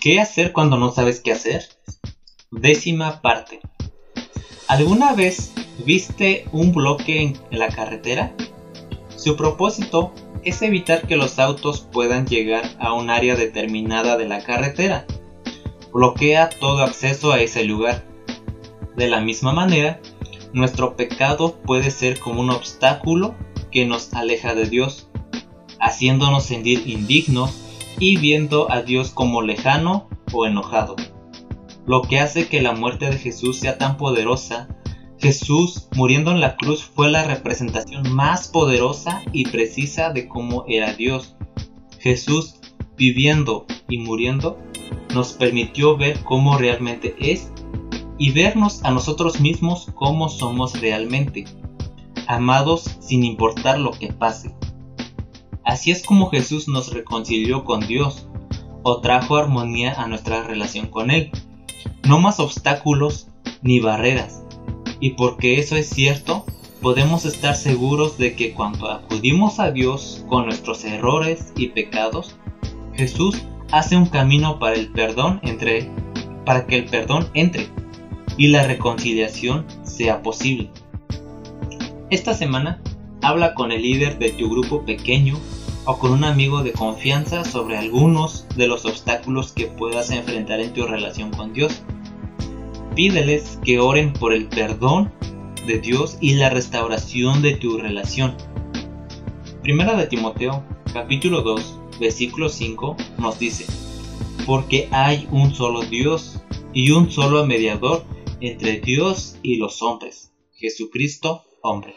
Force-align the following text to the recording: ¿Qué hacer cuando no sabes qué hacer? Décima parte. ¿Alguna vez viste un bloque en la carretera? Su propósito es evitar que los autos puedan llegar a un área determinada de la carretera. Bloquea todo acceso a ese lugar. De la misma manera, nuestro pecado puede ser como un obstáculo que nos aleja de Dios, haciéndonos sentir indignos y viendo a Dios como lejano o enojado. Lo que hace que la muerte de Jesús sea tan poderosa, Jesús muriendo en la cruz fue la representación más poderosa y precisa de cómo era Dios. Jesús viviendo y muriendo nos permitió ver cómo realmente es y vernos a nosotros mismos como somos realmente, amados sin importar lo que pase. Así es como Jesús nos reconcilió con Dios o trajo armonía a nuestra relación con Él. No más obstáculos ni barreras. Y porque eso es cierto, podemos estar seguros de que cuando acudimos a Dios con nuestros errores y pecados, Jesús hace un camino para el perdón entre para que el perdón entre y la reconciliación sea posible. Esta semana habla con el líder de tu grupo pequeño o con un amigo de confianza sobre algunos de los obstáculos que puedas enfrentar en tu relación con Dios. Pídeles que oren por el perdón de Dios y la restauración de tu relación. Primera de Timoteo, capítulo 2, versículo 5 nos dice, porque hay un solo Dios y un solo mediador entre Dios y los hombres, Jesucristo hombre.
¿Qué 0.00 0.18
hacer 0.18 0.52
cuando 0.52 0.78
no 0.78 0.92
sabes 0.92 1.20
qué 1.20 1.30
hacer? 1.30 1.68
Décima 2.50 3.20
parte. 3.20 3.60
¿Alguna 4.66 5.12
vez 5.12 5.52
viste 5.84 6.46
un 6.52 6.72
bloque 6.72 7.20
en 7.20 7.36
la 7.50 7.68
carretera? 7.68 8.34
Su 9.14 9.36
propósito 9.36 10.14
es 10.42 10.62
evitar 10.62 11.06
que 11.06 11.16
los 11.16 11.38
autos 11.38 11.80
puedan 11.80 12.26
llegar 12.26 12.64
a 12.80 12.94
un 12.94 13.10
área 13.10 13.36
determinada 13.36 14.16
de 14.16 14.26
la 14.26 14.42
carretera. 14.42 15.04
Bloquea 15.92 16.48
todo 16.48 16.82
acceso 16.82 17.32
a 17.32 17.42
ese 17.42 17.64
lugar. 17.64 18.02
De 18.96 19.06
la 19.06 19.20
misma 19.20 19.52
manera, 19.52 20.00
nuestro 20.54 20.96
pecado 20.96 21.56
puede 21.66 21.90
ser 21.90 22.18
como 22.20 22.40
un 22.40 22.48
obstáculo 22.48 23.34
que 23.70 23.84
nos 23.84 24.14
aleja 24.14 24.54
de 24.54 24.64
Dios, 24.64 25.10
haciéndonos 25.78 26.44
sentir 26.44 26.88
indignos 26.88 27.69
y 28.00 28.16
viendo 28.16 28.72
a 28.72 28.82
Dios 28.82 29.10
como 29.10 29.42
lejano 29.42 30.08
o 30.32 30.46
enojado. 30.46 30.96
Lo 31.86 32.02
que 32.02 32.18
hace 32.18 32.48
que 32.48 32.60
la 32.60 32.72
muerte 32.72 33.10
de 33.10 33.18
Jesús 33.18 33.60
sea 33.60 33.78
tan 33.78 33.96
poderosa, 33.96 34.68
Jesús 35.18 35.88
muriendo 35.94 36.30
en 36.30 36.40
la 36.40 36.56
cruz 36.56 36.82
fue 36.82 37.10
la 37.10 37.24
representación 37.24 38.12
más 38.14 38.48
poderosa 38.48 39.22
y 39.32 39.44
precisa 39.44 40.10
de 40.10 40.26
cómo 40.26 40.64
era 40.66 40.94
Dios. 40.94 41.36
Jesús 41.98 42.56
viviendo 42.96 43.66
y 43.88 43.98
muriendo 43.98 44.58
nos 45.14 45.34
permitió 45.34 45.96
ver 45.96 46.22
cómo 46.24 46.56
realmente 46.56 47.14
es 47.18 47.52
y 48.18 48.30
vernos 48.30 48.84
a 48.84 48.90
nosotros 48.90 49.40
mismos 49.40 49.88
como 49.94 50.28
somos 50.28 50.80
realmente, 50.80 51.44
amados 52.26 52.98
sin 53.00 53.24
importar 53.24 53.78
lo 53.78 53.90
que 53.90 54.12
pase. 54.12 54.54
Así 55.64 55.90
es 55.90 56.02
como 56.02 56.30
Jesús 56.30 56.68
nos 56.68 56.92
reconcilió 56.92 57.64
con 57.64 57.80
Dios 57.86 58.26
o 58.82 59.00
trajo 59.00 59.36
armonía 59.36 59.92
a 59.92 60.06
nuestra 60.06 60.42
relación 60.42 60.86
con 60.86 61.10
Él. 61.10 61.30
No 62.08 62.18
más 62.18 62.40
obstáculos 62.40 63.28
ni 63.62 63.80
barreras. 63.80 64.42
Y 65.00 65.10
porque 65.10 65.58
eso 65.58 65.76
es 65.76 65.88
cierto, 65.88 66.44
podemos 66.80 67.24
estar 67.24 67.56
seguros 67.56 68.18
de 68.18 68.34
que 68.34 68.52
cuando 68.52 68.90
acudimos 68.90 69.60
a 69.60 69.70
Dios 69.70 70.24
con 70.28 70.46
nuestros 70.46 70.84
errores 70.84 71.52
y 71.56 71.68
pecados, 71.68 72.36
Jesús 72.94 73.42
hace 73.70 73.96
un 73.96 74.06
camino 74.06 74.58
para 74.58 74.76
el 74.76 74.90
perdón 74.92 75.40
entre 75.42 75.90
para 76.44 76.66
que 76.66 76.78
el 76.78 76.84
perdón 76.86 77.28
entre 77.34 77.68
y 78.36 78.48
la 78.48 78.66
reconciliación 78.66 79.66
sea 79.82 80.22
posible. 80.22 80.70
Esta 82.10 82.34
semana 82.34 82.82
habla 83.22 83.54
con 83.54 83.70
el 83.70 83.82
líder 83.82 84.18
de 84.18 84.30
tu 84.30 84.50
grupo 84.50 84.84
pequeño 84.84 85.36
o 85.84 85.98
con 85.98 86.12
un 86.12 86.24
amigo 86.24 86.62
de 86.62 86.72
confianza 86.72 87.44
sobre 87.44 87.76
algunos 87.76 88.46
de 88.56 88.66
los 88.66 88.84
obstáculos 88.84 89.52
que 89.52 89.66
puedas 89.66 90.10
enfrentar 90.10 90.60
en 90.60 90.72
tu 90.72 90.86
relación 90.86 91.30
con 91.30 91.52
Dios. 91.52 91.82
Pídeles 92.94 93.58
que 93.64 93.78
oren 93.78 94.12
por 94.12 94.32
el 94.32 94.48
perdón 94.48 95.12
de 95.66 95.78
Dios 95.78 96.18
y 96.20 96.34
la 96.34 96.50
restauración 96.50 97.42
de 97.42 97.56
tu 97.56 97.78
relación. 97.78 98.36
Primera 99.62 99.94
de 99.94 100.06
Timoteo, 100.06 100.64
capítulo 100.92 101.42
2, 101.42 101.78
versículo 102.00 102.48
5 102.48 102.96
nos 103.18 103.38
dice, 103.38 103.66
porque 104.46 104.88
hay 104.90 105.28
un 105.30 105.54
solo 105.54 105.82
Dios 105.82 106.40
y 106.72 106.90
un 106.90 107.10
solo 107.10 107.46
mediador 107.46 108.04
entre 108.40 108.80
Dios 108.80 109.36
y 109.42 109.56
los 109.56 109.82
hombres, 109.82 110.32
Jesucristo 110.54 111.44
hombre. 111.62 111.94